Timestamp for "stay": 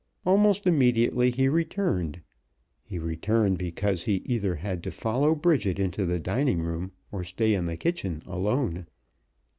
7.23-7.53